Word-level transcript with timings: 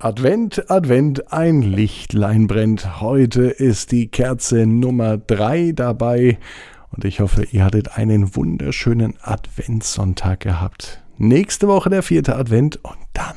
Advent, 0.00 0.70
Advent, 0.70 1.32
ein 1.32 1.60
Lichtlein 1.60 2.46
brennt. 2.46 3.00
Heute 3.00 3.46
ist 3.46 3.90
die 3.90 4.06
Kerze 4.06 4.64
Nummer 4.64 5.18
drei 5.18 5.72
dabei 5.74 6.38
und 6.92 7.04
ich 7.04 7.18
hoffe, 7.18 7.42
ihr 7.50 7.64
hattet 7.64 7.98
einen 7.98 8.36
wunderschönen 8.36 9.18
Adventssonntag 9.20 10.38
gehabt. 10.40 11.02
Nächste 11.16 11.66
Woche 11.66 11.90
der 11.90 12.04
vierte 12.04 12.36
Advent 12.36 12.76
und 12.84 12.96
dann 13.12 13.34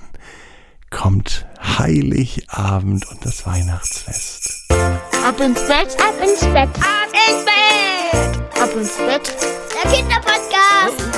kommt 0.92 1.48
Heiligabend 1.60 3.10
und 3.10 3.26
das 3.26 3.44
Weihnachtsfest. 3.48 4.68
Ab 4.70 5.40
ins 5.40 5.62
Bett, 5.62 5.98
ab 6.00 6.14
ins 6.22 6.42
Bett, 6.42 6.70
ab 6.78 7.10
ins 7.28 7.44
Bett, 7.44 8.40
ab 8.62 8.70
ins 8.76 8.98
Bett, 8.98 9.36
der 9.84 9.92
Kinderpodcast. 9.92 11.10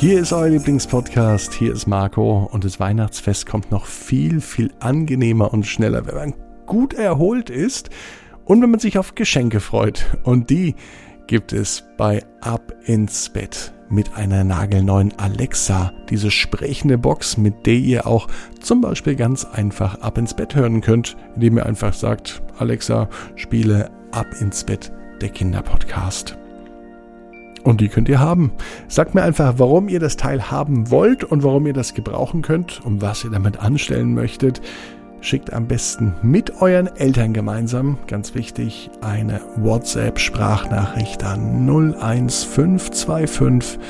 Hier 0.00 0.20
ist 0.20 0.32
euer 0.32 0.50
Lieblingspodcast, 0.50 1.52
hier 1.52 1.72
ist 1.72 1.88
Marco 1.88 2.48
und 2.52 2.62
das 2.62 2.78
Weihnachtsfest 2.78 3.46
kommt 3.46 3.72
noch 3.72 3.84
viel, 3.84 4.40
viel 4.40 4.70
angenehmer 4.78 5.52
und 5.52 5.66
schneller, 5.66 6.06
wenn 6.06 6.14
man 6.14 6.34
gut 6.66 6.94
erholt 6.94 7.50
ist 7.50 7.90
und 8.44 8.62
wenn 8.62 8.70
man 8.70 8.78
sich 8.78 8.96
auf 8.96 9.16
Geschenke 9.16 9.58
freut. 9.58 10.06
Und 10.22 10.50
die 10.50 10.76
gibt 11.26 11.52
es 11.52 11.82
bei 11.96 12.24
Ab 12.40 12.72
ins 12.84 13.28
Bett 13.28 13.72
mit 13.88 14.14
einer 14.14 14.44
nagelneuen 14.44 15.18
Alexa, 15.18 15.92
diese 16.08 16.30
sprechende 16.30 16.96
Box, 16.96 17.36
mit 17.36 17.66
der 17.66 17.74
ihr 17.74 18.06
auch 18.06 18.28
zum 18.60 18.80
Beispiel 18.80 19.16
ganz 19.16 19.44
einfach 19.44 20.00
Ab 20.00 20.16
ins 20.16 20.32
Bett 20.32 20.54
hören 20.54 20.80
könnt, 20.80 21.16
indem 21.34 21.56
ihr 21.56 21.66
einfach 21.66 21.92
sagt, 21.92 22.40
Alexa, 22.56 23.08
spiele 23.34 23.90
Ab 24.12 24.28
ins 24.38 24.62
Bett, 24.62 24.92
der 25.20 25.30
Kinderpodcast. 25.30 26.38
Und 27.64 27.80
die 27.80 27.88
könnt 27.88 28.08
ihr 28.08 28.20
haben. 28.20 28.52
Sagt 28.88 29.14
mir 29.14 29.22
einfach, 29.22 29.54
warum 29.58 29.88
ihr 29.88 30.00
das 30.00 30.16
Teil 30.16 30.50
haben 30.50 30.90
wollt 30.90 31.24
und 31.24 31.42
warum 31.42 31.66
ihr 31.66 31.72
das 31.72 31.94
gebrauchen 31.94 32.42
könnt 32.42 32.84
und 32.84 33.02
was 33.02 33.24
ihr 33.24 33.30
damit 33.30 33.60
anstellen 33.60 34.14
möchtet. 34.14 34.60
Schickt 35.20 35.52
am 35.52 35.66
besten 35.66 36.14
mit 36.22 36.62
euren 36.62 36.86
Eltern 36.86 37.32
gemeinsam, 37.32 37.98
ganz 38.06 38.36
wichtig, 38.36 38.88
eine 39.00 39.40
WhatsApp-Sprachnachricht 39.56 41.24
an 41.24 41.68
01525 41.68 43.80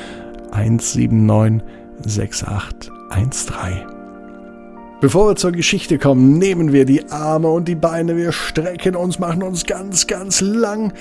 179 0.51 1.61
6813. 2.03 3.99
Bevor 5.01 5.29
wir 5.29 5.35
zur 5.35 5.51
Geschichte 5.51 5.97
kommen, 5.97 6.37
nehmen 6.39 6.73
wir 6.73 6.85
die 6.85 7.09
Arme 7.09 7.49
und 7.49 7.67
die 7.67 7.75
Beine, 7.75 8.17
wir 8.17 8.31
strecken 8.31 8.95
uns, 8.95 9.19
machen 9.19 9.43
uns 9.43 9.65
ganz, 9.65 10.07
ganz 10.07 10.41
lang 10.41 10.93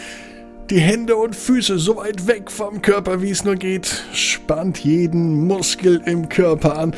die 0.70 0.80
Hände 0.80 1.16
und 1.16 1.34
Füße 1.34 1.78
so 1.78 1.96
weit 1.96 2.26
weg 2.26 2.50
vom 2.50 2.82
Körper, 2.82 3.22
wie 3.22 3.30
es 3.30 3.44
nur 3.44 3.56
geht. 3.56 4.04
Spannt 4.12 4.78
jeden 4.78 5.46
Muskel 5.46 6.02
im 6.04 6.28
Körper 6.28 6.78
an 6.78 6.94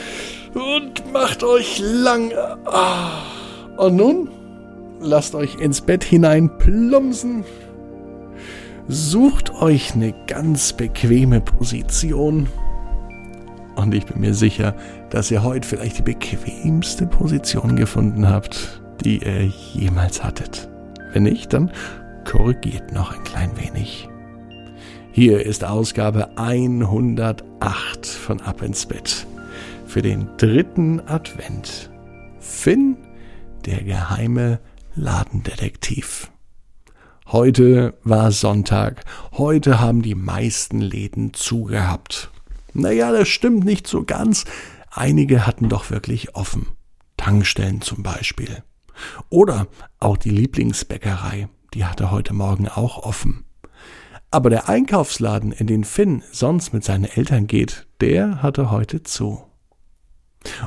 und 0.54 1.12
macht 1.12 1.44
euch 1.44 1.80
lang. 1.80 2.32
Ah. 2.64 3.22
Und 3.76 3.96
nun 3.96 4.30
lasst 5.00 5.34
euch 5.34 5.54
ins 5.60 5.80
Bett 5.80 6.04
hinein 6.04 6.50
plumpsen. 6.58 7.44
Sucht 8.88 9.52
euch 9.54 9.94
eine 9.94 10.14
ganz 10.26 10.72
bequeme 10.72 11.41
Position. 11.41 12.48
Und 13.76 13.94
ich 13.94 14.04
bin 14.04 14.20
mir 14.20 14.34
sicher, 14.34 14.74
dass 15.10 15.30
ihr 15.30 15.44
heute 15.44 15.66
vielleicht 15.66 15.98
die 15.98 16.02
bequemste 16.02 17.06
Position 17.06 17.76
gefunden 17.76 18.28
habt, 18.28 18.80
die 19.04 19.18
ihr 19.18 19.44
jemals 19.44 20.24
hattet. 20.24 20.68
Wenn 21.12 21.22
nicht, 21.22 21.52
dann 21.52 21.70
korrigiert 22.30 22.92
noch 22.92 23.12
ein 23.12 23.24
klein 23.24 23.56
wenig. 23.56 24.08
Hier 25.10 25.44
ist 25.44 25.64
Ausgabe 25.64 26.38
108 26.38 28.06
von 28.06 28.40
Ab 28.40 28.62
ins 28.62 28.86
Bett 28.86 29.26
für 29.84 30.00
den 30.00 30.28
dritten 30.36 31.00
Advent. 31.00 31.90
Finn, 32.38 32.96
der 33.66 33.82
geheime 33.82 34.60
Ladendetektiv. 34.94 36.30
Heute 37.26 37.98
war 38.04 38.30
Sonntag. 38.30 39.04
Heute 39.32 39.80
haben 39.80 40.02
die 40.02 40.14
meisten 40.14 40.80
Läden 40.80 41.34
zugehabt. 41.34 42.30
Naja, 42.74 43.10
das 43.10 43.26
stimmt 43.26 43.64
nicht 43.64 43.88
so 43.88 44.04
ganz. 44.04 44.44
Einige 44.92 45.48
hatten 45.48 45.69
doch 45.69 45.90
wirklich 45.90 46.36
offen. 46.36 46.69
Tankstellen 47.16 47.80
zum 47.80 48.04
Beispiel. 48.04 48.62
Oder 49.30 49.66
auch 49.98 50.16
die 50.16 50.30
Lieblingsbäckerei 50.30 51.48
die 51.75 51.84
hatte 51.84 52.10
heute 52.10 52.32
Morgen 52.34 52.69
auch 52.69 52.98
offen. 52.98 53.44
Aber 54.31 54.50
der 54.50 54.69
Einkaufsladen, 54.69 55.53
in 55.53 55.66
den 55.66 55.84
Finn 55.84 56.22
sonst 56.31 56.72
mit 56.72 56.84
seinen 56.84 57.04
Eltern 57.04 57.47
geht, 57.47 57.86
der 58.00 58.42
hatte 58.42 58.70
heute 58.70 59.03
zu. 59.03 59.44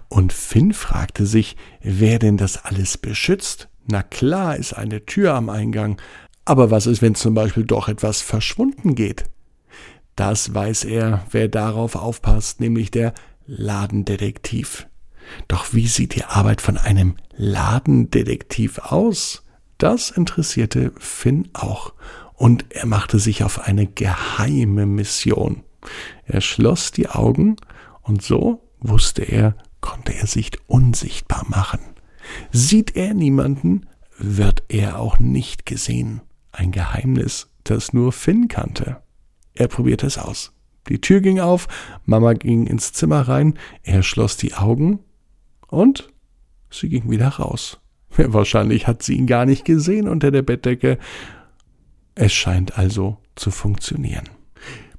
Und 0.10 0.34
Finn 0.34 0.74
fragte 0.74 1.26
sich, 1.26 1.56
wer 1.82 2.20
denn 2.20 2.38
das 2.38 2.66
alles 2.66 2.98
beschützt? 2.98 3.70
Na 3.86 4.04
klar 4.04 4.56
ist 4.56 4.74
eine 4.74 5.06
Tür 5.06 5.34
am 5.34 5.50
Eingang, 5.50 6.00
aber 6.46 6.72
was 6.72 6.88
ist, 6.88 7.02
wenn 7.02 7.16
zum 7.16 7.34
Beispiel 7.34 7.64
doch 7.64 7.88
etwas 7.88 8.22
verschwunden 8.22 8.96
geht? 8.96 9.26
Das 10.16 10.54
weiß 10.54 10.84
er, 10.84 11.26
wer 11.32 11.48
darauf 11.48 11.96
aufpasst, 11.96 12.60
nämlich 12.60 12.92
der 12.92 13.14
Ladendetektiv. 13.46 14.88
Doch 15.48 15.74
wie 15.74 15.88
sieht 15.88 16.16
die 16.16 16.26
Arbeit 16.26 16.62
von 16.62 16.78
einem 16.78 17.16
Ladendetektiv 17.36 18.78
aus? 18.80 19.43
Das 19.84 20.12
interessierte 20.12 20.94
Finn 20.98 21.50
auch, 21.52 21.92
und 22.36 22.68
er 22.70 22.86
machte 22.86 23.20
sich 23.20 23.44
auf 23.44 23.68
eine 23.68 23.86
geheime 23.86 24.86
Mission. 24.86 25.64
Er 26.24 26.40
schloss 26.40 26.94
die 26.94 27.10
Augen, 27.10 27.58
und 28.02 28.22
so 28.22 28.64
wusste 28.80 29.24
er, 29.24 29.58
konnte 29.82 30.14
er 30.14 30.26
sich 30.26 30.52
unsichtbar 30.68 31.44
machen. 31.50 31.82
Sieht 32.50 32.96
er 32.96 33.14
niemanden, 33.14 33.86
wird 34.18 34.64
er 34.70 35.02
auch 35.02 35.20
nicht 35.20 35.66
gesehen. 35.66 36.22
Ein 36.54 36.72
Geheimnis, 36.72 37.50
das 37.66 37.92
nur 37.92 38.14
Finn 38.14 38.48
kannte. 38.48 39.02
Er 39.54 39.68
probierte 39.68 40.08
es 40.08 40.18
aus. 40.18 40.54
Die 40.88 41.02
Tür 41.02 41.20
ging 41.20 41.42
auf, 41.42 41.68
Mama 42.06 42.32
ging 42.36 42.68
ins 42.68 42.94
Zimmer 42.94 43.28
rein, 43.28 43.60
er 43.84 44.02
schloss 44.02 44.38
die 44.38 44.54
Augen 44.54 45.00
und 45.68 46.08
sie 46.70 46.88
ging 46.88 47.12
wieder 47.12 47.28
raus. 47.28 47.83
Wahrscheinlich 48.18 48.88
hat 48.88 49.04
sie 49.04 49.16
ihn 49.16 49.28
gar 49.28 49.46
nicht 49.46 49.66
gesehen 49.66 50.08
unter 50.08 50.32
der 50.32 50.42
Bettdecke. 50.42 50.98
Es 52.16 52.34
scheint 52.34 52.78
also 52.78 53.18
zu 53.36 53.52
funktionieren. 53.52 54.30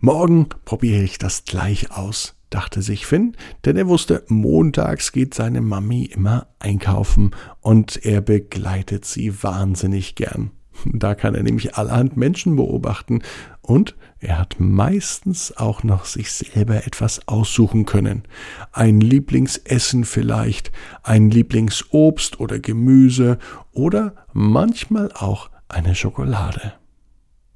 Morgen 0.00 0.48
probiere 0.64 1.02
ich 1.02 1.18
das 1.18 1.44
gleich 1.44 1.90
aus, 1.90 2.34
dachte 2.50 2.82
sich 2.82 3.06
Finn, 3.06 3.36
denn 3.64 3.76
er 3.76 3.88
wusste, 3.88 4.24
montags 4.28 5.12
geht 5.12 5.32
seine 5.32 5.60
Mami 5.60 6.04
immer 6.04 6.48
einkaufen 6.58 7.30
und 7.60 8.04
er 8.04 8.20
begleitet 8.20 9.04
sie 9.04 9.42
wahnsinnig 9.42 10.14
gern. 10.14 10.50
Da 10.92 11.14
kann 11.14 11.34
er 11.34 11.42
nämlich 11.42 11.76
allerhand 11.76 12.16
Menschen 12.16 12.56
beobachten 12.56 13.22
und 13.62 13.96
er 14.20 14.38
hat 14.38 14.56
meistens 14.58 15.56
auch 15.56 15.82
noch 15.82 16.04
sich 16.04 16.32
selber 16.32 16.86
etwas 16.86 17.28
aussuchen 17.28 17.84
können. 17.84 18.22
Ein 18.72 19.00
Lieblingsessen 19.00 20.04
vielleicht, 20.04 20.72
ein 21.02 21.30
Lieblingsobst 21.30 22.40
oder 22.40 22.58
Gemüse 22.58 23.38
oder 23.72 24.14
manchmal 24.32 25.12
auch 25.12 25.50
eine 25.68 25.94
Schokolade. 25.94 26.74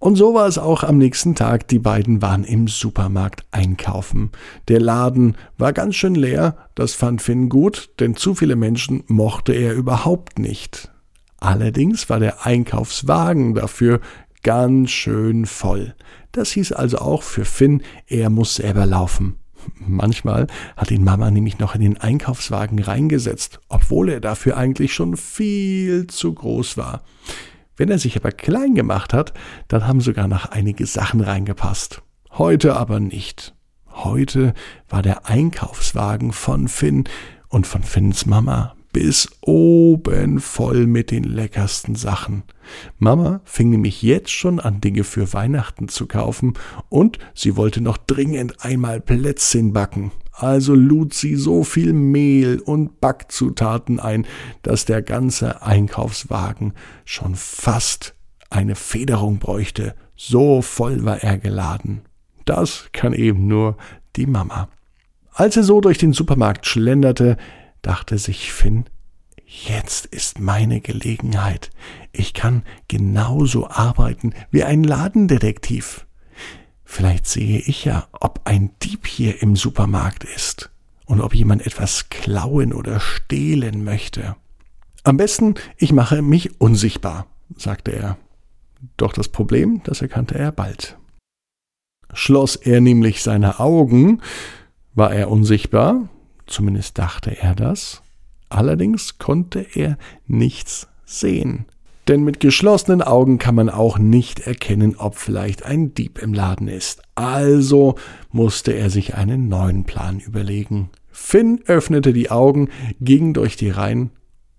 Und 0.01 0.15
so 0.15 0.33
war 0.33 0.47
es 0.47 0.59
auch 0.59 0.85
am 0.85 0.99
nächsten 0.99 1.35
Tag. 1.35 1.67
Die 1.69 1.81
beiden 1.81 2.23
waren 2.23 2.45
im 2.45 2.69
Supermarkt 2.69 3.45
einkaufen. 3.51 4.31
Der 4.69 4.81
Laden 4.81 5.37
war 5.57 5.73
ganz 5.73 5.97
schön 5.97 6.15
leer, 6.15 6.57
das 6.77 6.95
fand 6.95 7.21
Finn 7.21 7.49
gut, 7.49 7.91
denn 7.99 8.15
zu 8.15 8.35
viele 8.35 8.55
Menschen 8.55 9.03
mochte 9.09 9.53
er 9.53 9.75
überhaupt 9.75 10.39
nicht. 10.39 10.93
Allerdings 11.39 12.11
war 12.11 12.19
der 12.19 12.47
Einkaufswagen 12.47 13.55
dafür 13.55 14.01
ganz 14.43 14.91
schön 14.91 15.47
voll. 15.47 15.95
Das 16.33 16.51
hieß 16.51 16.73
also 16.73 16.99
auch 16.99 17.23
für 17.23 17.45
Finn, 17.45 17.83
er 18.07 18.31
muss 18.31 18.57
selber 18.57 18.87
laufen. 18.87 19.37
Manchmal 19.75 20.47
hat 20.77 20.91
ihn 20.91 21.05
Mama 21.05 21.31
nämlich 21.31 21.59
noch 21.59 21.75
in 21.75 21.81
den 21.81 21.99
Einkaufswagen 21.99 22.79
reingesetzt, 22.79 23.61
obwohl 23.69 24.09
er 24.09 24.21
dafür 24.21 24.57
eigentlich 24.57 24.95
schon 24.95 25.17
viel 25.17 26.07
zu 26.07 26.33
groß 26.33 26.77
war. 26.77 27.03
Wenn 27.77 27.91
er 27.91 27.99
sich 27.99 28.17
aber 28.17 28.33
klein 28.33 28.75
gemacht 28.75 29.13
hat, 29.13 29.35
dann 29.69 29.87
haben 29.87 30.01
sogar 30.01 30.27
noch 30.27 30.47
einige 30.47 30.87
Sachen 30.87 31.21
reingepasst. 31.21 32.03
Heute 32.33 32.77
aber 32.77 33.01
nicht. 33.01 33.55
Heute 33.91 34.55
war 34.89 35.03
der 35.03 35.27
Einkaufswagen 35.27 36.33
von 36.33 36.69
Finn 36.69 37.05
und 37.49 37.67
von 37.67 37.83
Finns 37.83 38.27
Mama 38.27 38.75
bis 39.01 39.29
oben 39.43 40.41
voll 40.41 40.89
mit 40.89 41.13
den 41.13 41.23
leckersten 41.23 41.95
Sachen. 41.95 42.43
Mama 42.99 43.41
fing 43.45 43.71
nämlich 43.71 44.03
jetzt 44.03 44.33
schon 44.33 44.59
an, 44.59 44.81
Dinge 44.81 45.05
für 45.05 45.33
Weihnachten 45.33 45.87
zu 45.87 46.07
kaufen 46.07 46.55
und 46.89 47.21
sie 47.33 47.55
wollte 47.55 47.81
noch 47.81 47.97
dringend 47.97 48.65
einmal 48.65 49.01
Plätzchen 49.01 49.73
backen. 49.73 50.11
Also 50.33 50.75
lud 50.75 51.15
sie 51.15 51.37
so 51.37 51.63
viel 51.63 51.93
Mehl 51.93 52.59
und 52.59 53.01
Backzutaten 53.01 54.01
ein, 54.01 54.27
dass 54.63 54.85
der 54.85 55.03
ganze 55.03 55.63
Einkaufswagen 55.63 56.73
schon 57.05 57.37
fast 57.37 58.17
eine 58.51 58.75
Federung 58.75 59.39
bräuchte. 59.39 59.95
So 60.17 60.61
voll 60.61 61.05
war 61.05 61.23
er 61.23 61.39
geladen. 61.39 62.01
Das 62.47 62.89
kann 62.93 63.13
eben 63.13 63.47
nur 63.47 63.77
die 64.17 64.27
Mama. 64.27 64.69
Als 65.35 65.57
er 65.57 65.63
so 65.63 65.81
durch 65.81 65.99
den 65.99 66.13
Supermarkt 66.13 66.67
schlenderte, 66.67 67.37
dachte 67.83 68.19
sich 68.19 68.53
Finn, 68.53 68.85
jetzt 69.45 70.07
ist 70.07 70.39
meine 70.39 70.81
Gelegenheit. 70.81 71.71
Ich 72.13 72.35
kann 72.35 72.63
genauso 72.89 73.69
arbeiten 73.69 74.35
wie 74.51 74.65
ein 74.65 74.85
Ladendetektiv. 74.85 76.07
Vielleicht 76.85 77.27
sehe 77.27 77.59
ich 77.59 77.85
ja, 77.85 78.09
ob 78.13 78.43
ein 78.45 78.71
Dieb 78.83 79.07
hier 79.07 79.43
im 79.43 79.57
Supermarkt 79.57 80.25
ist 80.25 80.71
und 81.07 81.21
ob 81.21 81.35
jemand 81.35 81.67
etwas 81.67 82.09
klauen 82.09 82.73
oder 82.73 83.01
stehlen 83.01 83.85
möchte. 83.85 84.37
Am 85.05 85.17
besten, 85.17 85.55
ich 85.77 85.93
mache 85.93 86.23
mich 86.23 86.61
unsichtbar, 86.61 87.27
sagte 87.57 87.93
er. 87.93 88.19
Doch 88.97 89.13
das 89.13 89.29
Problem, 89.29 89.81
das 89.85 90.03
erkannte 90.03 90.39
er 90.39 90.53
bald. 90.53 90.99
Schloss 92.13 92.57
er 92.57 92.81
nämlich 92.81 93.23
seine 93.23 93.61
Augen, 93.61 94.23
war 94.95 95.13
er 95.13 95.31
unsichtbar, 95.31 96.09
zumindest 96.49 96.99
dachte 96.99 97.41
er 97.41 97.55
das, 97.55 98.03
allerdings 98.49 99.19
konnte 99.19 99.67
er 99.75 99.99
nichts 100.27 100.89
sehen. 101.05 101.67
Denn 102.09 102.25
mit 102.25 102.41
geschlossenen 102.41 103.03
Augen 103.03 103.39
kann 103.39 103.55
man 103.55 103.69
auch 103.69 103.99
nicht 103.99 104.41
erkennen, 104.41 104.97
ob 104.97 105.17
vielleicht 105.17 105.65
ein 105.65 105.93
Dieb 105.93 106.19
im 106.23 106.33
Laden 106.33 106.67
ist. 106.67 107.03
Also 107.15 107.97
musste 108.33 108.73
er 108.73 108.89
sich 108.89 109.15
einen 109.15 109.49
neuen 109.49 109.85
Plan 109.85 110.19
überlegen. 110.19 110.89
Finn 111.11 111.61
öffnete 111.67 112.15
die 112.15 112.31
Augen, 112.31 112.71
ging 113.01 113.35
durch 113.35 113.57
die 113.57 113.71
Reihen 113.71 114.11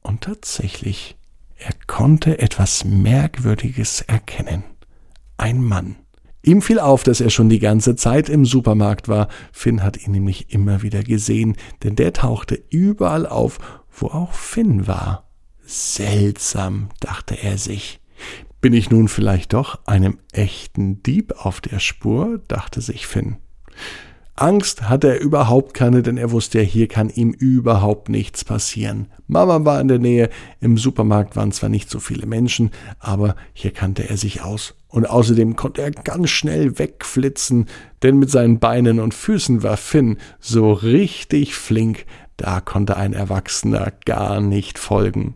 und 0.01 0.21
tatsächlich, 0.21 1.15
er 1.57 1.73
konnte 1.87 2.39
etwas 2.39 2.85
Merkwürdiges 2.85 4.01
erkennen. 4.01 4.63
Ein 5.37 5.63
Mann. 5.63 5.95
Ihm 6.41 6.61
fiel 6.61 6.79
auf, 6.79 7.03
dass 7.03 7.19
er 7.21 7.29
schon 7.29 7.49
die 7.49 7.59
ganze 7.59 7.95
Zeit 7.95 8.29
im 8.29 8.45
Supermarkt 8.45 9.07
war. 9.07 9.27
Finn 9.51 9.83
hat 9.83 9.97
ihn 10.05 10.11
nämlich 10.11 10.53
immer 10.53 10.81
wieder 10.81 11.03
gesehen, 11.03 11.57
denn 11.83 11.95
der 11.95 12.13
tauchte 12.13 12.61
überall 12.69 13.25
auf, 13.25 13.59
wo 13.91 14.07
auch 14.07 14.33
Finn 14.33 14.87
war. 14.87 15.29
Seltsam, 15.61 16.89
dachte 16.99 17.35
er 17.35 17.57
sich. 17.57 17.99
Bin 18.61 18.73
ich 18.73 18.89
nun 18.89 19.07
vielleicht 19.07 19.53
doch 19.53 19.85
einem 19.85 20.19
echten 20.31 21.03
Dieb 21.03 21.33
auf 21.37 21.61
der 21.61 21.79
Spur? 21.79 22.41
dachte 22.47 22.81
sich 22.81 23.07
Finn. 23.07 23.37
Angst 24.41 24.87
hatte 24.87 25.09
er 25.09 25.19
überhaupt 25.19 25.73
keine, 25.73 26.01
denn 26.01 26.17
er 26.17 26.31
wusste 26.31 26.59
ja, 26.59 26.63
hier 26.63 26.87
kann 26.87 27.09
ihm 27.09 27.31
überhaupt 27.31 28.07
nichts 28.07 28.45
passieren. 28.45 29.07
Mama 29.27 29.65
war 29.65 29.81
in 29.81 29.89
der 29.89 29.99
Nähe, 29.99 30.29
im 30.61 30.77
Supermarkt 30.77 31.35
waren 31.35 31.51
zwar 31.51 31.67
nicht 31.67 31.89
so 31.89 31.99
viele 31.99 32.25
Menschen, 32.25 32.71
aber 32.99 33.35
hier 33.51 33.71
kannte 33.71 34.07
er 34.07 34.15
sich 34.15 34.41
aus. 34.41 34.75
Und 34.87 35.09
außerdem 35.09 35.57
konnte 35.57 35.81
er 35.81 35.91
ganz 35.91 36.29
schnell 36.29 36.79
wegflitzen, 36.79 37.65
denn 38.01 38.17
mit 38.17 38.31
seinen 38.31 38.59
Beinen 38.59 39.01
und 39.01 39.13
Füßen 39.13 39.61
war 39.61 39.75
Finn 39.75 40.17
so 40.39 40.71
richtig 40.71 41.55
flink, 41.55 42.05
da 42.37 42.61
konnte 42.61 42.95
ein 42.95 43.11
Erwachsener 43.11 43.91
gar 44.05 44.39
nicht 44.39 44.79
folgen. 44.79 45.35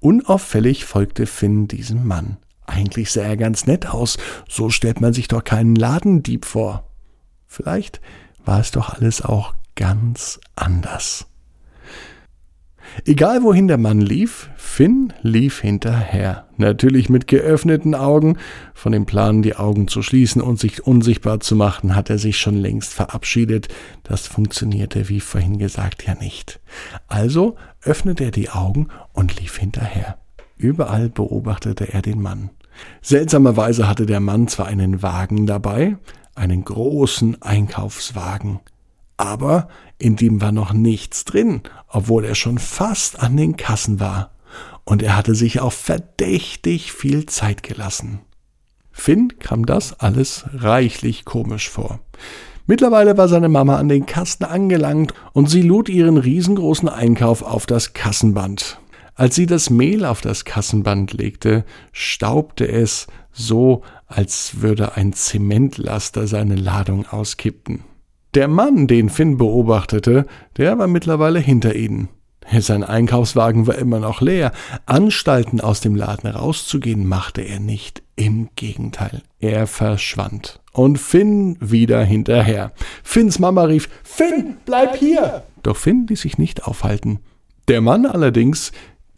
Unauffällig 0.00 0.84
folgte 0.86 1.26
Finn 1.26 1.68
diesem 1.68 2.04
Mann. 2.04 2.38
Eigentlich 2.66 3.12
sah 3.12 3.22
er 3.22 3.36
ganz 3.36 3.66
nett 3.66 3.86
aus, 3.86 4.18
so 4.48 4.70
stellt 4.70 5.00
man 5.00 5.12
sich 5.12 5.28
doch 5.28 5.44
keinen 5.44 5.76
Ladendieb 5.76 6.44
vor. 6.44 6.88
Vielleicht 7.52 8.00
war 8.46 8.60
es 8.60 8.70
doch 8.70 8.94
alles 8.94 9.20
auch 9.20 9.52
ganz 9.76 10.40
anders. 10.56 11.26
Egal 13.04 13.42
wohin 13.42 13.68
der 13.68 13.76
Mann 13.76 14.00
lief, 14.00 14.48
Finn 14.56 15.12
lief 15.20 15.60
hinterher. 15.60 16.46
Natürlich 16.56 17.10
mit 17.10 17.26
geöffneten 17.26 17.94
Augen. 17.94 18.38
Von 18.72 18.92
dem 18.92 19.04
Plan, 19.04 19.42
die 19.42 19.54
Augen 19.54 19.86
zu 19.86 20.00
schließen 20.00 20.40
und 20.40 20.60
sich 20.60 20.86
unsichtbar 20.86 21.40
zu 21.40 21.54
machen, 21.54 21.94
hat 21.94 22.08
er 22.08 22.16
sich 22.16 22.38
schon 22.38 22.56
längst 22.56 22.94
verabschiedet. 22.94 23.68
Das 24.02 24.26
funktionierte, 24.26 25.10
wie 25.10 25.20
vorhin 25.20 25.58
gesagt, 25.58 26.06
ja 26.06 26.14
nicht. 26.14 26.58
Also 27.06 27.56
öffnete 27.82 28.24
er 28.24 28.30
die 28.30 28.48
Augen 28.48 28.88
und 29.12 29.38
lief 29.38 29.58
hinterher. 29.58 30.16
Überall 30.56 31.10
beobachtete 31.10 31.92
er 31.92 32.00
den 32.00 32.22
Mann. 32.22 32.48
Seltsamerweise 33.02 33.86
hatte 33.86 34.06
der 34.06 34.20
Mann 34.20 34.48
zwar 34.48 34.66
einen 34.66 35.02
Wagen 35.02 35.46
dabei, 35.46 35.98
einen 36.34 36.64
großen 36.64 37.40
Einkaufswagen. 37.42 38.60
Aber 39.16 39.68
in 39.98 40.16
dem 40.16 40.40
war 40.40 40.52
noch 40.52 40.72
nichts 40.72 41.24
drin, 41.24 41.62
obwohl 41.88 42.24
er 42.24 42.34
schon 42.34 42.58
fast 42.58 43.20
an 43.20 43.36
den 43.36 43.56
Kassen 43.56 44.00
war. 44.00 44.32
Und 44.84 45.02
er 45.02 45.16
hatte 45.16 45.34
sich 45.34 45.60
auch 45.60 45.72
verdächtig 45.72 46.92
viel 46.92 47.26
Zeit 47.26 47.62
gelassen. 47.62 48.20
Finn 48.90 49.38
kam 49.38 49.64
das 49.64 49.98
alles 50.00 50.44
reichlich 50.52 51.24
komisch 51.24 51.70
vor. 51.70 52.00
Mittlerweile 52.66 53.16
war 53.16 53.28
seine 53.28 53.48
Mama 53.48 53.76
an 53.76 53.88
den 53.88 54.06
Kasten 54.06 54.44
angelangt 54.44 55.14
und 55.32 55.48
sie 55.48 55.62
lud 55.62 55.88
ihren 55.88 56.16
riesengroßen 56.16 56.88
Einkauf 56.88 57.42
auf 57.42 57.66
das 57.66 57.92
Kassenband. 57.92 58.78
Als 59.14 59.34
sie 59.34 59.46
das 59.46 59.68
Mehl 59.68 60.04
auf 60.04 60.20
das 60.20 60.44
Kassenband 60.44 61.12
legte, 61.12 61.64
staubte 61.92 62.66
es 62.66 63.06
so, 63.30 63.82
als 64.06 64.62
würde 64.62 64.96
ein 64.96 65.12
Zementlaster 65.12 66.26
seine 66.26 66.56
Ladung 66.56 67.06
auskippen. 67.06 67.84
Der 68.34 68.48
Mann, 68.48 68.86
den 68.86 69.10
Finn 69.10 69.36
beobachtete, 69.36 70.26
der 70.56 70.78
war 70.78 70.86
mittlerweile 70.86 71.38
hinter 71.38 71.74
ihnen. 71.74 72.08
Sein 72.58 72.82
Einkaufswagen 72.82 73.66
war 73.66 73.76
immer 73.76 74.00
noch 74.00 74.20
leer. 74.20 74.52
Anstalten, 74.86 75.60
aus 75.60 75.80
dem 75.80 75.94
Laden 75.94 76.30
rauszugehen, 76.30 77.06
machte 77.06 77.42
er 77.42 77.60
nicht. 77.60 78.02
Im 78.16 78.48
Gegenteil, 78.56 79.22
er 79.38 79.66
verschwand. 79.66 80.60
Und 80.72 80.98
Finn 80.98 81.56
wieder 81.60 82.02
hinterher. 82.04 82.72
Finns 83.02 83.38
Mama 83.38 83.64
rief, 83.64 83.88
Finn, 84.02 84.56
bleib 84.64 84.96
hier! 84.96 85.44
Doch 85.62 85.76
Finn 85.76 86.06
ließ 86.08 86.22
sich 86.22 86.38
nicht 86.38 86.64
aufhalten. 86.64 87.20
Der 87.68 87.80
Mann 87.80 88.06
allerdings 88.06 88.72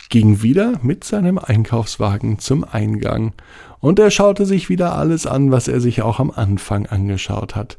ging 0.08 0.42
wieder 0.42 0.78
mit 0.82 1.04
seinem 1.04 1.38
Einkaufswagen 1.38 2.38
zum 2.38 2.64
Eingang, 2.64 3.32
und 3.80 3.98
er 3.98 4.10
schaute 4.10 4.46
sich 4.46 4.70
wieder 4.70 4.96
alles 4.96 5.26
an, 5.26 5.50
was 5.50 5.68
er 5.68 5.80
sich 5.80 6.00
auch 6.00 6.18
am 6.18 6.30
Anfang 6.30 6.86
angeschaut 6.86 7.54
hat. 7.54 7.76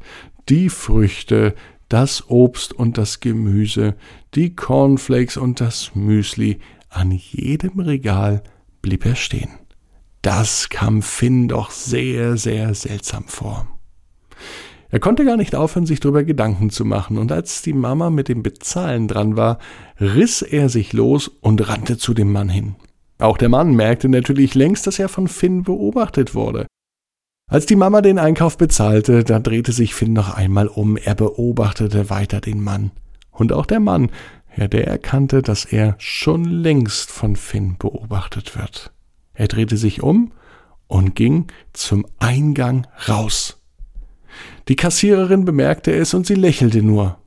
Die 0.48 0.68
Früchte, 0.68 1.54
das 1.88 2.30
Obst 2.30 2.72
und 2.72 2.96
das 2.96 3.18
Gemüse, 3.18 3.96
die 4.34 4.54
Cornflakes 4.54 5.36
und 5.36 5.60
das 5.60 5.92
Müsli, 5.94 6.60
an 6.88 7.10
jedem 7.10 7.80
Regal 7.80 8.42
blieb 8.82 9.04
er 9.04 9.16
stehen. 9.16 9.50
Das 10.22 10.68
kam 10.68 11.02
Finn 11.02 11.48
doch 11.48 11.70
sehr, 11.70 12.36
sehr 12.36 12.74
seltsam 12.74 13.24
vor. 13.26 13.66
Er 14.96 15.00
konnte 15.00 15.26
gar 15.26 15.36
nicht 15.36 15.54
aufhören, 15.54 15.84
sich 15.84 16.00
darüber 16.00 16.24
Gedanken 16.24 16.70
zu 16.70 16.86
machen, 16.86 17.18
und 17.18 17.30
als 17.30 17.60
die 17.60 17.74
Mama 17.74 18.08
mit 18.08 18.28
dem 18.28 18.42
Bezahlen 18.42 19.08
dran 19.08 19.36
war, 19.36 19.58
riss 20.00 20.40
er 20.40 20.70
sich 20.70 20.94
los 20.94 21.28
und 21.28 21.68
rannte 21.68 21.98
zu 21.98 22.14
dem 22.14 22.32
Mann 22.32 22.48
hin. 22.48 22.76
Auch 23.18 23.36
der 23.36 23.50
Mann 23.50 23.74
merkte 23.74 24.08
natürlich 24.08 24.54
längst, 24.54 24.86
dass 24.86 24.98
er 24.98 25.10
von 25.10 25.28
Finn 25.28 25.64
beobachtet 25.64 26.34
wurde. 26.34 26.66
Als 27.50 27.66
die 27.66 27.76
Mama 27.76 28.00
den 28.00 28.18
Einkauf 28.18 28.56
bezahlte, 28.56 29.22
da 29.22 29.38
drehte 29.38 29.72
sich 29.72 29.94
Finn 29.94 30.14
noch 30.14 30.34
einmal 30.34 30.66
um, 30.66 30.96
er 30.96 31.14
beobachtete 31.14 32.08
weiter 32.08 32.40
den 32.40 32.64
Mann. 32.64 32.90
Und 33.30 33.52
auch 33.52 33.66
der 33.66 33.80
Mann, 33.80 34.10
ja, 34.56 34.66
der 34.66 34.86
erkannte, 34.86 35.42
dass 35.42 35.66
er 35.66 35.96
schon 35.98 36.44
längst 36.44 37.10
von 37.10 37.36
Finn 37.36 37.76
beobachtet 37.78 38.56
wird. 38.56 38.94
Er 39.34 39.48
drehte 39.48 39.76
sich 39.76 40.02
um 40.02 40.32
und 40.86 41.14
ging 41.14 41.48
zum 41.74 42.06
Eingang 42.18 42.86
raus. 43.06 43.60
Die 44.68 44.76
Kassiererin 44.76 45.44
bemerkte 45.44 45.92
es 45.92 46.14
und 46.14 46.26
sie 46.26 46.34
lächelte 46.34 46.82
nur. 46.82 47.18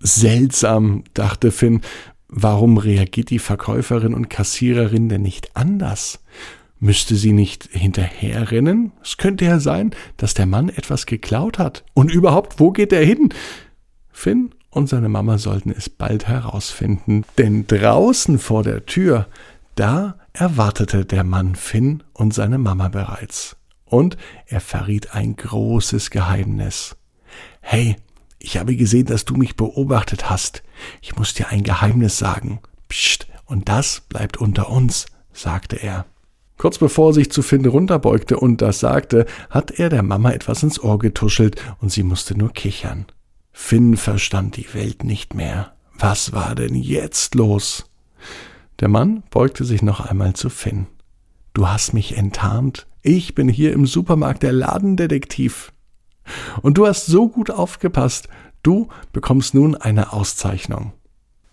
Seltsam, 0.00 1.04
dachte 1.14 1.52
Finn, 1.52 1.80
warum 2.28 2.78
reagiert 2.78 3.30
die 3.30 3.38
Verkäuferin 3.38 4.14
und 4.14 4.30
Kassiererin 4.30 5.08
denn 5.08 5.22
nicht 5.22 5.56
anders? 5.56 6.20
Müsste 6.80 7.14
sie 7.14 7.32
nicht 7.32 7.68
hinterherrennen? 7.70 8.92
Es 9.02 9.16
könnte 9.16 9.44
ja 9.44 9.60
sein, 9.60 9.92
dass 10.16 10.34
der 10.34 10.46
Mann 10.46 10.68
etwas 10.68 11.06
geklaut 11.06 11.58
hat. 11.58 11.84
Und 11.94 12.12
überhaupt, 12.12 12.58
wo 12.58 12.72
geht 12.72 12.92
er 12.92 13.04
hin? 13.04 13.28
Finn 14.10 14.50
und 14.70 14.88
seine 14.88 15.08
Mama 15.08 15.38
sollten 15.38 15.70
es 15.70 15.88
bald 15.88 16.26
herausfinden, 16.26 17.24
denn 17.38 17.66
draußen 17.68 18.38
vor 18.38 18.64
der 18.64 18.86
Tür, 18.86 19.28
da 19.76 20.18
erwartete 20.32 21.04
der 21.04 21.22
Mann 21.22 21.54
Finn 21.54 22.02
und 22.14 22.34
seine 22.34 22.58
Mama 22.58 22.88
bereits 22.88 23.56
und 23.92 24.16
er 24.46 24.60
verriet 24.60 25.14
ein 25.14 25.36
großes 25.36 26.10
Geheimnis. 26.10 26.96
Hey, 27.60 27.96
ich 28.38 28.56
habe 28.56 28.74
gesehen, 28.74 29.06
dass 29.06 29.24
du 29.26 29.34
mich 29.34 29.54
beobachtet 29.54 30.30
hast. 30.30 30.62
Ich 31.02 31.16
muss 31.16 31.34
dir 31.34 31.48
ein 31.48 31.62
Geheimnis 31.62 32.16
sagen. 32.16 32.60
Psst, 32.88 33.26
und 33.44 33.68
das 33.68 34.00
bleibt 34.08 34.38
unter 34.38 34.70
uns, 34.70 35.06
sagte 35.32 35.76
er. 35.76 36.06
Kurz 36.56 36.78
bevor 36.78 37.10
er 37.10 37.14
sich 37.14 37.30
zu 37.30 37.42
Finn 37.42 37.66
runterbeugte 37.66 38.38
und 38.38 38.62
das 38.62 38.80
sagte, 38.80 39.26
hat 39.50 39.72
er 39.72 39.90
der 39.90 40.02
Mama 40.02 40.32
etwas 40.32 40.62
ins 40.62 40.82
Ohr 40.82 40.98
getuschelt 40.98 41.60
und 41.80 41.92
sie 41.92 42.02
musste 42.02 42.36
nur 42.36 42.52
kichern. 42.52 43.06
Finn 43.52 43.98
verstand 43.98 44.56
die 44.56 44.72
Welt 44.72 45.04
nicht 45.04 45.34
mehr. 45.34 45.74
Was 45.98 46.32
war 46.32 46.54
denn 46.54 46.74
jetzt 46.74 47.34
los? 47.34 47.84
Der 48.80 48.88
Mann 48.88 49.22
beugte 49.30 49.64
sich 49.64 49.82
noch 49.82 50.00
einmal 50.00 50.32
zu 50.32 50.48
Finn. 50.48 50.86
Du 51.52 51.68
hast 51.68 51.92
mich 51.92 52.16
enttarnt, 52.16 52.86
ich 53.02 53.34
bin 53.34 53.48
hier 53.48 53.72
im 53.72 53.86
Supermarkt 53.86 54.42
der 54.42 54.52
Ladendetektiv. 54.52 55.72
Und 56.62 56.78
du 56.78 56.86
hast 56.86 57.06
so 57.06 57.28
gut 57.28 57.50
aufgepasst. 57.50 58.28
Du 58.62 58.88
bekommst 59.12 59.54
nun 59.54 59.74
eine 59.74 60.12
Auszeichnung. 60.12 60.92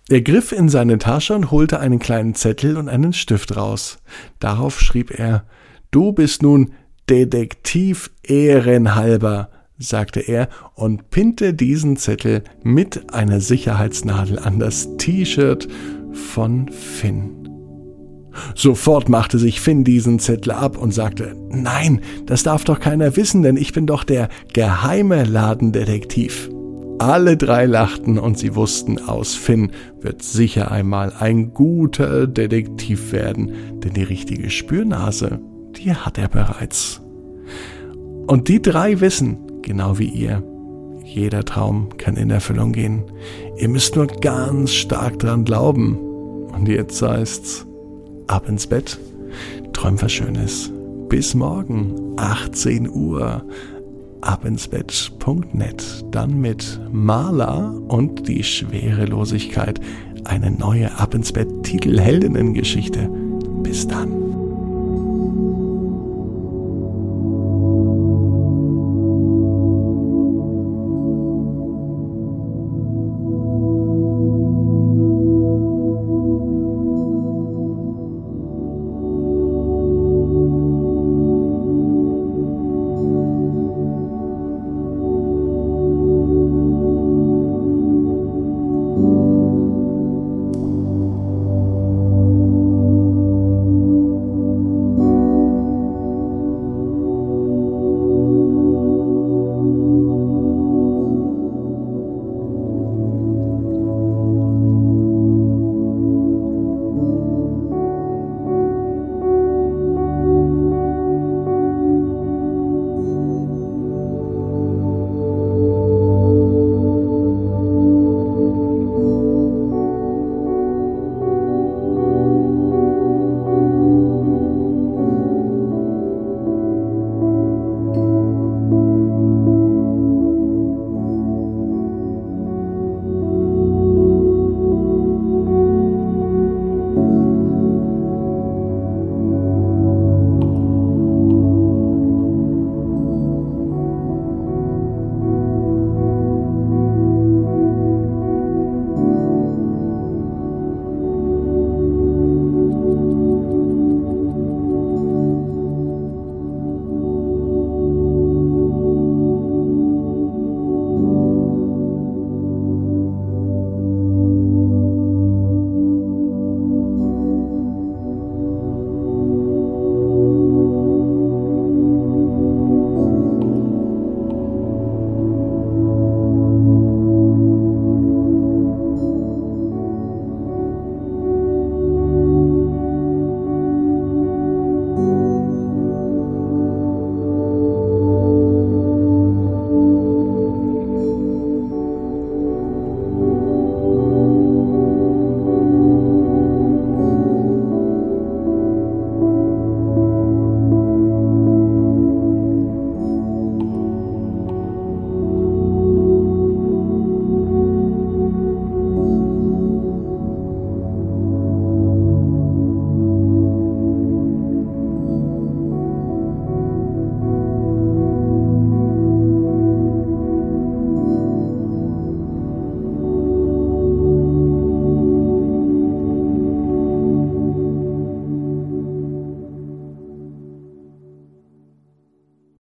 Er 0.10 0.22
griff 0.22 0.51
in 0.51 0.70
seine 0.70 0.98
Tasche 0.98 1.36
und 1.36 1.51
holte 1.51 1.79
einen 1.79 2.00
kleinen 2.00 2.36
Zettel 2.36 2.77
und 2.77 2.89
einen 2.89 3.13
Stift 3.13 3.56
raus. 3.56 4.00
Darauf 4.39 4.79
schrieb 4.79 5.12
er 5.12 5.46
Du 5.91 6.12
bist 6.12 6.44
nun 6.44 6.74
Detektiv 7.10 8.12
ehrenhalber, 8.22 9.50
sagte 9.79 10.20
er 10.20 10.50
und 10.75 11.10
pinte 11.10 11.56
diesen 11.56 11.98
Zettel 11.98 12.44
mit 12.62 13.13
einer 13.13 13.41
Sicherheitsnadel 13.41 14.38
an 14.38 14.60
das 14.60 14.98
T-Shirt 14.98 15.68
von 16.13 16.70
Finn. 16.70 17.38
Sofort 18.55 19.09
machte 19.09 19.38
sich 19.39 19.62
Finn 19.62 19.83
diesen 19.83 20.19
Zettel 20.19 20.51
ab 20.51 20.77
und 20.77 20.93
sagte, 20.93 21.36
Nein, 21.50 22.01
das 22.25 22.43
darf 22.43 22.63
doch 22.63 22.79
keiner 22.79 23.15
wissen, 23.15 23.41
denn 23.41 23.57
ich 23.57 23.74
bin 23.74 23.86
doch 23.86 24.03
der 24.03 24.29
geheime 24.53 25.24
Ladendetektiv. 25.24 26.50
Alle 27.00 27.38
drei 27.38 27.65
lachten 27.65 28.19
und 28.19 28.38
sie 28.38 28.55
wussten, 28.55 29.00
aus 29.00 29.33
Finn 29.33 29.71
wird 30.01 30.21
sicher 30.21 30.69
einmal 30.69 31.13
ein 31.17 31.53
guter 31.53 32.27
Detektiv 32.27 33.13
werden, 33.13 33.53
denn 33.79 33.93
die 33.93 34.03
richtige 34.03 34.50
Spürnase, 34.50 35.39
die 35.77 35.93
hat 35.93 36.17
er 36.17 36.27
bereits. 36.27 37.01
Und 38.27 38.50
die 38.50 38.62
drei 38.62 39.00
wissen, 39.00 39.38
genau 39.62 39.98
wie 39.98 40.09
ihr, 40.09 40.43
jeder 41.03 41.43
Traum 41.43 41.98
kann 41.98 42.17
in 42.17 42.29
Erfüllung 42.29 42.71
gehen. 42.71 43.03
Ihr 43.57 43.69
müsst 43.69 43.95
nur 43.95 44.07
ganz 44.07 44.74
stark 44.74 45.19
dran 45.19 45.45
glauben. 45.45 45.98
Und 46.53 46.67
jetzt 46.67 47.01
heißt's, 47.01 47.65
ab 48.29 48.48
ins 48.48 48.67
Bett, 48.67 49.00
träum 49.74 50.01
was 50.01 50.12
Schönes. 50.12 50.71
Bis 51.09 51.33
morgen, 51.33 52.13
18 52.17 52.89
Uhr 52.89 53.43
abinsbett.net. 54.21 56.05
Dann 56.12 56.39
mit 56.39 56.79
Marla 56.91 57.74
und 57.88 58.27
die 58.27 58.43
Schwerelosigkeit. 58.43 59.79
Eine 60.25 60.51
neue 60.51 60.98
Ab 61.00 61.15
ins 61.15 61.31
Bett 61.31 61.48
Titelheldinnengeschichte. 61.63 63.09
Bis 63.63 63.88
dann. 63.88 64.28